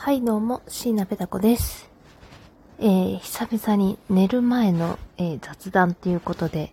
[0.00, 1.90] はい、どうも、椎名ペタ子です。
[2.78, 6.72] えー、久々に寝る前の、えー雑談っていうことで、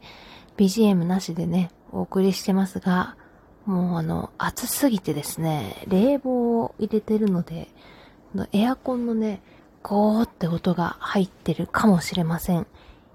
[0.58, 3.16] BGM なしでね、お送りしてますが、
[3.66, 7.68] もうあの、暑すぎてですね、冷房を入れてるので、
[8.36, 9.42] のエアコンのね、
[9.82, 12.68] ゴーって音が入ってるかもしれません。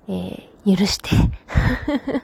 [0.08, 1.10] えー、許して。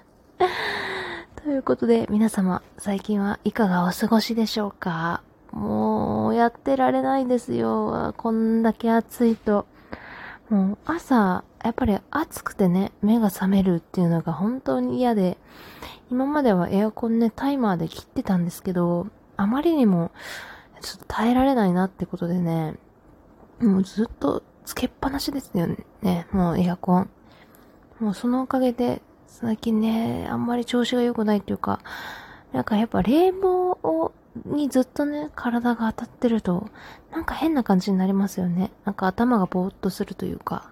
[1.44, 5.22] ということで、皆様、最近はいかがお過ごしでしょうか？
[5.56, 8.12] もう、やってられないですよ。
[8.18, 9.66] こんだけ暑いと。
[10.50, 15.38] もう、朝、やっぱり暑くてね、目が覚めるっていうのが本当に嫌で、
[16.10, 19.06] 今まではエアコンね、タイマーで切ってたんですけど、
[19.38, 20.10] あまりにも、
[20.82, 22.74] ちょっと耐えられないなってことでね、
[23.60, 25.66] もうずっとつけっぱなしですよ
[26.02, 27.10] ね、もうエアコン。
[27.98, 31.80] もうそのおかげで、最近ね、あんまり調子が良くないっていうか、
[32.52, 34.12] なんかやっぱ冷房を、
[34.44, 36.68] にずっとね、体が当たってると、
[37.10, 38.70] なんか変な感じになりますよね。
[38.84, 40.70] なんか頭がぼーっとするというか。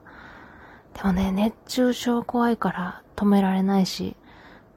[0.94, 4.16] でもね、熱中症怖いから止められないし、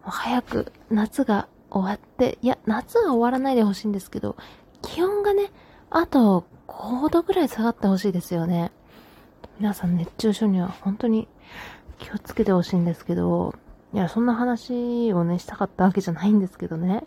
[0.04, 4.36] もう早く夏が終わって、いや、夏は終わらないでほしいんですけど、
[4.82, 5.52] 気温がね、
[5.90, 8.72] あと5度ぐらい下がってほしいですよね。
[9.60, 11.28] 皆さん熱中症には本当に
[12.00, 13.56] 気をつけてほしいんですけど、
[13.94, 17.04] いや、そんな話をね、したかったわけじゃないんですけどね。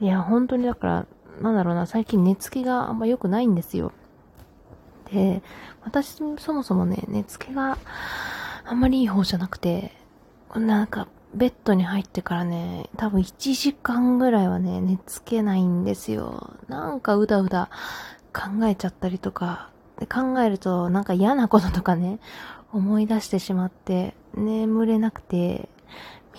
[0.00, 1.06] いや、本当にだから、
[1.40, 3.92] なんだろうな、最近寝つきがあんま良くないんですよ。
[5.12, 5.42] で、
[5.82, 7.78] 私そもそもね、寝つきが
[8.64, 9.92] あんまりいい方じゃなくて、
[10.54, 16.54] なんか、ベッドに入ってからね、多分1時間ぐらいはね、寝つけないんですよ。
[16.66, 17.70] なんかうだうだ
[18.32, 22.18] 考えちゃったりとか、で考えるとなんか嫌なこととかね、
[22.72, 25.68] 思い出してしまって、眠れなくて、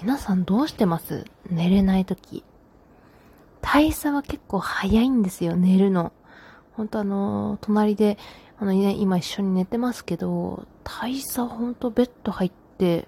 [0.01, 1.25] 皆さんどうしてます？
[1.49, 2.43] 寝れないとき。
[3.61, 6.11] 大差は結構早いんですよ、寝るの。
[6.73, 8.17] ほんとあの、隣で、
[8.59, 13.07] あの、ね、今一緒に寝てますけど、大差ほんとベッド入って、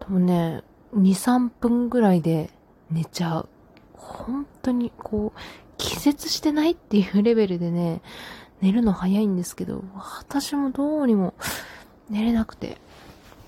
[0.00, 0.62] 多分ね、
[0.94, 2.50] 2、3分ぐらいで
[2.90, 3.48] 寝ちゃう。
[3.94, 5.40] 本当にこう、
[5.78, 8.00] 気絶してないっていうレベルでね、
[8.60, 11.34] 寝るの早いんですけど、私もどうにも
[12.08, 12.78] 寝れなくて。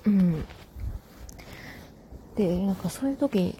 [0.04, 0.44] うん。
[2.36, 3.58] で、なんかそういう時、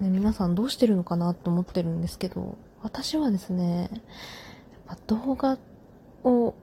[0.00, 3.90] ね、皆さんどうしてるのかなと思ってるんですけど、私はですね、
[4.88, 5.58] やっぱ動画
[6.22, 6.54] を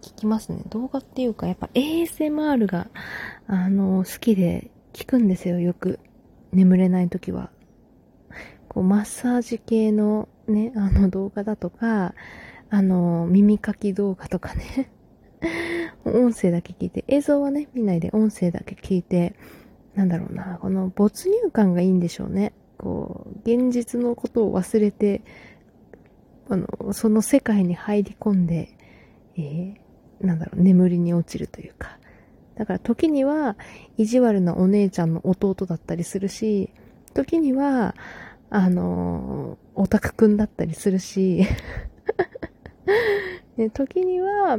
[0.00, 0.62] 聞きますね。
[0.68, 2.88] 動画っていうか、やっぱ ASMR が、
[3.46, 5.98] あの、好きで聞くんですよ、よく。
[6.52, 7.50] 眠れない時は。
[8.68, 12.14] こう、マッサージ系のね、あの動画だとか、
[12.70, 14.90] あの、耳かき動画とかね。
[16.04, 19.34] 音声だけ聞いて、映像はね、見ないで音声だけ聞いて、
[19.94, 22.52] なんだろうな、この没入感がいいんでしょうね。
[22.78, 25.22] こう、現実のことを忘れて、
[26.48, 28.76] あの、その世界に入り込んで、
[29.36, 31.98] えー、なんだろう、眠りに落ちるというか。
[32.56, 33.56] だから時には、
[33.96, 36.70] 意地悪なお姉ちゃんの弟だったりするし、
[37.14, 37.94] 時には、
[38.50, 41.44] あのー、オタクくんだったりするし、
[43.56, 44.58] で時には、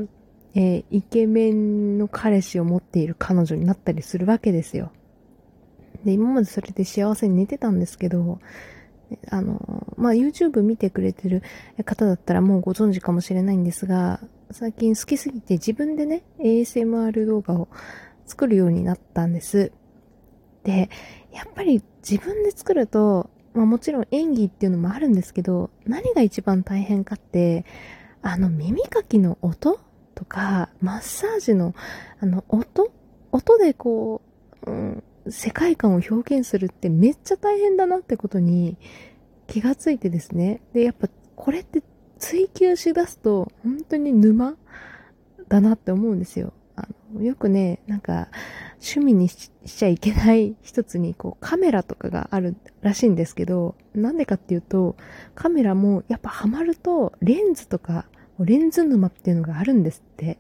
[0.56, 4.92] えーイケメンの彼氏を持っている彼女になったりするわけですよ。
[6.06, 8.40] で、今までそれで幸せに寝てたんですけど、
[9.30, 11.44] あの、まあ、YouTube 見てくれてる
[11.84, 14.20] 方だったらもうご存知かもしれないんですが、
[14.52, 17.68] 最近好きすぎて自分でね、ASMR 動画を
[18.26, 19.72] 作るようになったんです。
[20.64, 20.90] で、
[21.34, 27.66] やっぱり自分で作ると、まあもちろん演技っていうのもあるんですけど、何が一番大変かって、
[28.22, 29.80] あの耳かきの音
[30.14, 31.74] とか、マッサージの
[32.20, 32.92] あの音？
[33.32, 34.22] 音でこ
[34.66, 38.78] う、うん、世界観を表現するってめっちゃ大変だなってことに
[39.48, 40.62] 気がついてですね。
[40.74, 41.84] で、やっぱこれって
[42.20, 44.56] 追求しだすと本当に沼
[45.48, 46.54] だなって思うんですよ。
[46.76, 48.30] あのよくね、なんか
[48.76, 54.96] 趣味にしちゃいけない一つにこうカメラとかがあるらしいんですけど、なんでかっていうと
[55.34, 58.06] カメラもやっぱハマるとレンズとか
[58.40, 60.38] レンズ沼っていうのがあるんですって。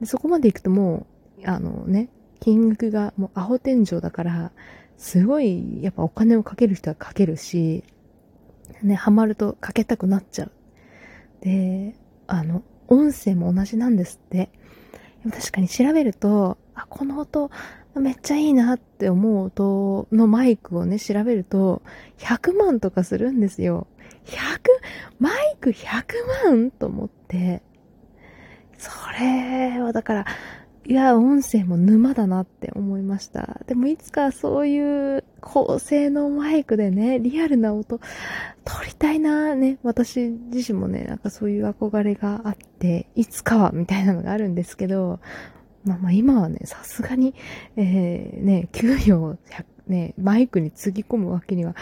[0.00, 1.06] でそこまで行くとも
[1.42, 4.52] う、あのね、金額がもうアホ天井だから、
[4.96, 7.84] すごいやっぱお金をかける人はかけるし、
[8.82, 10.52] ね、ハマるとかけたくなっちゃう。
[11.40, 11.94] で、
[12.26, 14.50] あの、音声も同じなんですって。
[15.30, 17.50] 確かに調べると、あ、この音
[18.00, 21.82] めっちゃいいなって思う音のマイクをね、調べると、
[22.18, 23.86] 100万とかするんですよ。
[24.26, 24.36] 100、
[25.18, 26.04] マイク100
[26.44, 27.62] 万と思って、
[28.76, 30.26] それはだから、
[30.88, 33.60] いや、音声も沼だなって思いました。
[33.66, 37.98] でもいつかそういう高性能マイクでね、リアルな音、
[38.64, 39.78] 撮りたいなね。
[39.82, 45.18] 私自身もね、なんかそういう憧れがあっていつかはみたいなのがあるんですけど、
[45.84, 47.34] まあまあ今はね、さすがに、
[47.76, 49.36] えー、ね、給与を
[49.88, 51.74] ね、マイクにつぎ込むわけには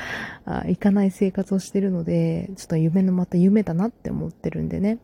[0.66, 4.96] いかない生活をしてるので、ちょっと夢のまた夢だなって思ってるんでね。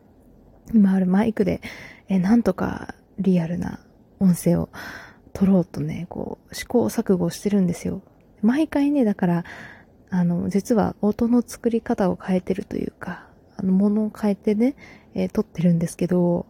[0.73, 1.61] 今あるマイクで、
[2.07, 3.79] えなんとかリアルな
[4.21, 4.69] 音声を
[5.33, 8.01] 取ろうとね、こう、試行錯誤してるんですよ。
[8.41, 9.43] 毎回ね、だから、
[10.09, 13.27] あの、実は音の作り方を変えてるというか、
[13.57, 14.75] あの、物を変えてね、
[15.13, 16.45] えー、撮ってるんですけど、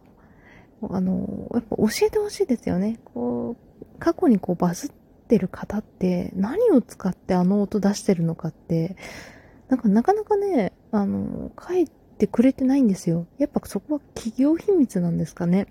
[0.90, 2.98] あの、やっぱ教えてほしいですよね。
[3.04, 4.90] こう、過去にこうバズっ
[5.28, 8.96] てる方って何を使ってあの音出してるのかって、
[9.68, 13.26] なんかなかなかね、あの、書いてくれてないんですよ。
[13.38, 15.66] やっぱそこは企業秘密なんですかね。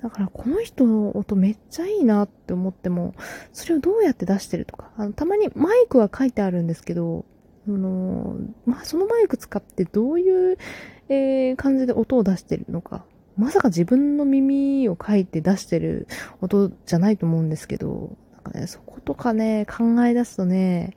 [0.00, 3.14] だからこの人の音めっちゃいいなって思っても、
[3.52, 7.26] それをどうやって出してるとか、あのたまにマイクは書いてあるんですけど、
[7.68, 10.58] あのまあ、そのマイク使ってどういう、
[11.08, 13.04] えー、感じで音を出してるのか。
[13.36, 16.08] まさか自分の耳を書いて出してる
[16.40, 20.94] 音じゃないと思うんですけど、なんかね、そことかね、考え出すとね、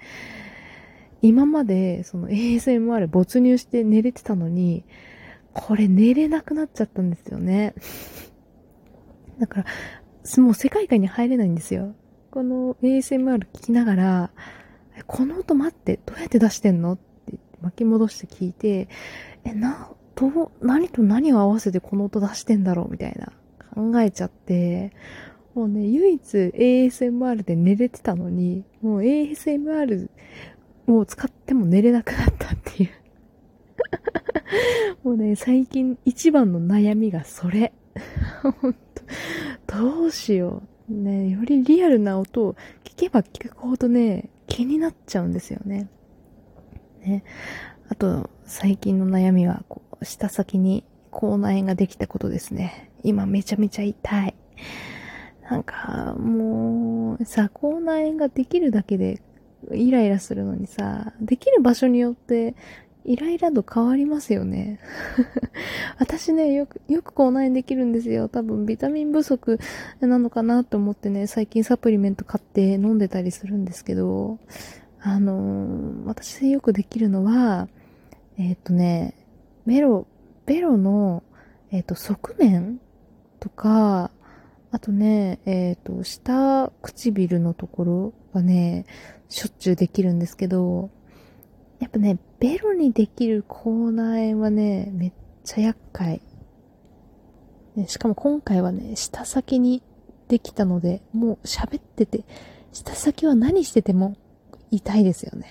[1.21, 4.83] 今までその ASMR 没入して寝れてたのに、
[5.53, 7.75] これ寝れなくなっちゃったんですよね。
[9.39, 11.95] だから、もう世界観に入れないんですよ。
[12.31, 14.31] この ASMR 聞きながら、
[15.07, 18.87] この音待って、どうやって出してんのって巻き戻して聞いて、
[19.43, 23.33] え、な、どう、何と何を合わせてこの音出してんだろうみたいな
[23.75, 24.93] 考えちゃって、
[25.55, 30.09] もうね、唯一 ASMR で寝れてたのに、もう ASMR
[30.87, 32.89] を使っても寝れなくなったっていう
[35.03, 37.73] もうね、最近一番の悩みがそれ。
[38.61, 38.75] 本
[39.67, 40.93] どうしよう。
[40.93, 45.87] ね、よりリアルな音を聞けば聞くほどね、気になっちゃうんですよね。
[47.01, 47.23] ね。
[47.89, 52.91] あと、最近の悩みは、こう、舌先に口内炎ができたことですね。
[53.03, 54.35] 今めちゃめちゃ痛い。
[55.49, 59.21] なんか、もう、さ、口内炎ができるだけで
[59.71, 62.55] イライラするのにさ、できる場所によって
[63.05, 64.79] イライラ度変わりますよね。
[65.99, 68.29] 私ね、よく、よく口内炎できるんですよ。
[68.29, 69.59] 多分ビタミン不足
[69.99, 74.39] なのかなと思ってね、最近サプリメント買って飲んでたりするんですけど、
[75.01, 77.67] あのー、私よくできるのは、
[78.37, 79.15] えっ、とね、
[79.65, 80.07] ベロ、
[80.45, 81.23] ベロの、
[81.71, 82.79] えっ、と、側面
[83.41, 84.11] とか、
[84.71, 88.85] あとね、えっ、と、下唇のところがね、
[89.27, 90.89] しょっちゅうできるんですけど、
[91.83, 95.13] やっぱね、ベロにできる口内炎はね、めっ
[95.43, 96.21] ちゃ厄介。
[97.75, 99.83] ね、しかも今回はね、舌先に
[100.29, 102.23] できたので、もう喋ってて、
[102.71, 104.15] 舌先は何してても
[104.71, 105.45] 痛いですよね。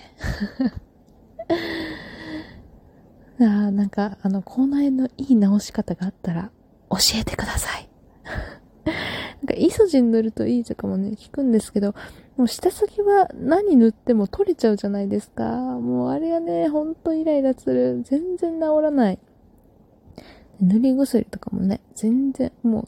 [3.39, 6.49] あなんか、あの、口内炎のいい治し方があったら、
[6.89, 7.87] 教えてください。
[9.43, 11.93] なんか、イソジン塗るといいとかもね、聞くんですけど、
[12.37, 15.43] もう下先は何塗っても取れちゃうじゃないですか。
[15.43, 18.01] もうあれはね、ほんとイライラする。
[18.03, 19.19] 全然治らない。
[20.61, 22.87] 塗り薬とかもね、全然、も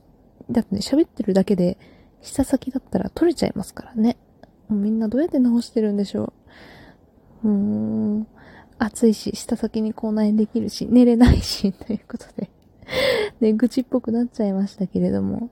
[0.50, 1.78] う、だってね、喋ってるだけで、
[2.22, 4.16] 下先だったら取れちゃいますからね。
[4.70, 6.34] もうみんなどうやって治してるんでしょ
[7.44, 7.50] う。
[7.50, 8.28] うーん。
[8.78, 12.50] 暑いし、下先に口内炎できるし、寝れないし、ということで
[13.42, 15.50] ね、愚痴っぽくなっちゃいましたけれども。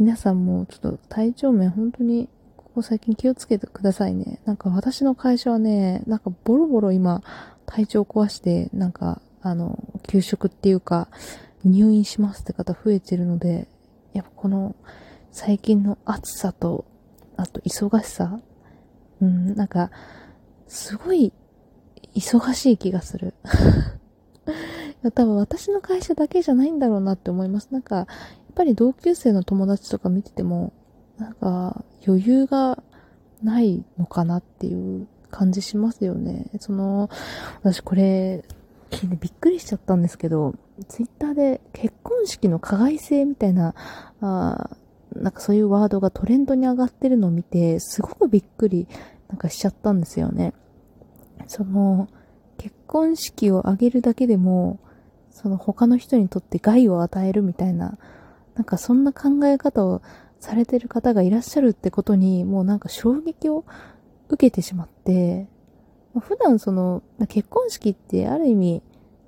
[0.00, 4.40] 皆さんもちょっと体調面本当にここ最近気をつけてくださいね。
[4.46, 7.22] なんか私の会社はね、なんかボロボロ今
[7.66, 9.78] 体調壊して、なんかあの、
[10.08, 11.08] 休職っていうか
[11.66, 13.68] 入院しますって方増えてるので、
[14.14, 14.74] やっぱこの
[15.32, 16.86] 最近の暑さと、
[17.36, 18.40] あと忙しさ、
[19.20, 19.90] うん、なんか、
[20.66, 21.30] すごい
[22.14, 23.34] 忙しい気がする。
[25.02, 27.68] 多分私の会社だけじゃないんだろうなって思います。
[27.70, 28.06] なんか、やっ
[28.54, 30.72] ぱり同級生の友達とか見てても、
[31.18, 32.82] なんか、余裕が
[33.42, 36.46] ないのかなっていう感じしますよね。
[36.60, 37.08] その、
[37.62, 38.44] 私これ、
[38.90, 40.54] 聞いてびっくりしちゃったんですけど、
[40.88, 43.74] ツイッターで結婚式の加害性みたいな、
[44.20, 44.70] あ
[45.14, 48.86] なんかそういうワードがトレンドに上がってるのを見て、すごくびっくり
[49.28, 50.54] なんかしちゃったんですよね。
[51.46, 52.08] その、
[52.58, 54.78] 結婚式を挙げるだけでも、
[55.30, 57.98] その他の人にとって害を与えるみたいな、
[58.54, 60.02] なんかそんな考え方を
[60.38, 63.64] されてる方がいらっしゃるってことに、もうなんか衝撃を
[64.28, 65.48] 受けてしまって、
[66.18, 68.82] 普段その、結婚式ってある意味、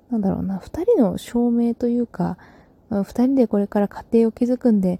[0.09, 2.37] なんだろうな、二人の証明というか、
[2.89, 4.99] 二人でこれから家庭を築くんで、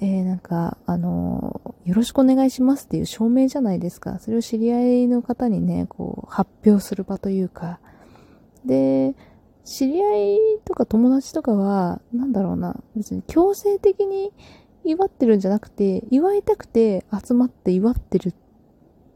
[0.00, 4.18] えー、なんか、あのー、よろしくお願いしますっていう証明じゃないですか。
[4.20, 7.78] それを知り合いの方にね、こう、発表する場というか。
[8.64, 9.14] で、
[9.64, 14.32] 知り合いとか友達とかは、なんだろうな、別に強制的に
[14.84, 18.34] 祝ってるんじゃなくて、祝いたくて集まって祝ってるっ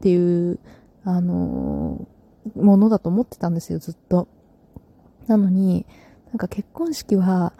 [0.01, 0.59] ていう、
[1.03, 4.27] あのー、ものだと思ってたんですよ、ずっと。
[5.27, 5.85] なのに、
[6.31, 7.53] なんか結婚式は、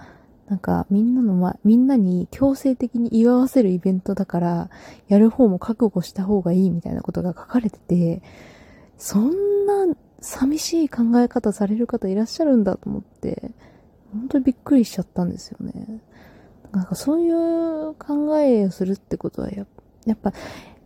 [0.48, 4.70] なんかみんなのま、みんなに強制的に祝わせるイベントだから、
[5.10, 8.22] やる方も覚悟した方がいいみたいなことが書かれてて、
[8.98, 13.52] そんな寂しい考え方される方いらっしゃるんだと思って、
[14.12, 16.02] 本当にびっくりしちゃったんですよね。
[16.72, 19.66] なんかそういう考えをするってことはや、
[20.06, 20.34] やっぱ、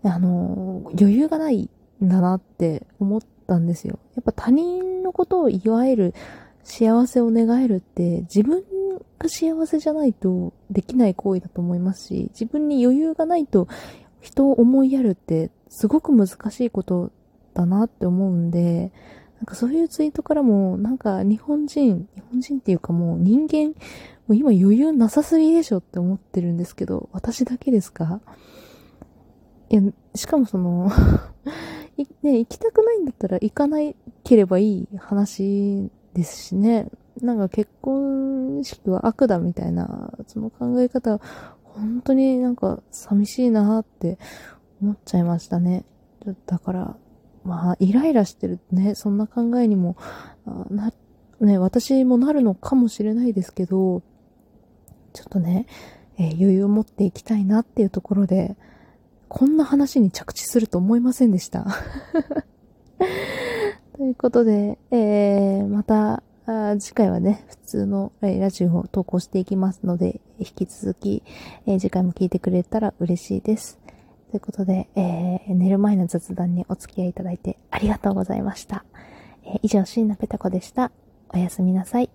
[0.03, 1.69] あの、余裕がない
[2.03, 3.99] んだなって思ったんですよ。
[4.15, 6.13] やっぱ他人のことを祝える、
[6.63, 8.63] 幸せを願えるって自分
[9.17, 13.67] が幸せじゃないとできない行為だと思いますし、自分に余裕がないと
[14.19, 17.11] 人を思いやるってすごく難しいこと
[17.53, 18.91] だなって思うんで、
[19.37, 23.73] なんかそういうツイートからも、なんか日本人、日本人っていうかもう人間、も
[24.29, 28.21] う今余裕なさすぎでしょって思ってるんですけど、私だけですか？
[29.69, 29.81] いや、
[30.15, 30.91] しかもその
[32.23, 36.87] ね、行きたくないんだったら行かないければいい話ですしね。
[37.21, 41.19] なんか結婚式は悪だみたいな、その考え方、
[41.63, 44.17] 本当になんか寂しいなって
[44.81, 45.83] 思っちゃいましたね。
[46.45, 46.97] だから、
[47.43, 49.97] まあ、イライラしてるね、そんな考えにも、
[50.69, 50.93] な、
[51.39, 54.03] ね、私もなるのかもしれないですけど、
[55.13, 55.65] ちょっとね、
[56.17, 58.55] えー、余裕を持っていきたいなっていうところで、
[59.27, 61.65] こんな話に着地すると思いませんでした。
[63.97, 66.23] ということで、えー、また、
[66.79, 71.23] 次回はね、普通の、え、ラジオを投稿していきますので、引き続き、
[71.65, 73.79] えー、次回も聞いてくれたら嬉しいです。
[74.31, 78.85] ということで、えー、寝る前の雑談にお付き合いいただいてありがとうございました。
[79.43, 80.89] えー、以上、椎名ペタ子でした。
[81.29, 82.09] おやすみなさい。